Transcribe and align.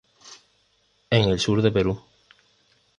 En 1.11 1.29
el 1.29 1.39
sur 1.39 1.61
de 1.61 1.71
Perú. 1.71 1.95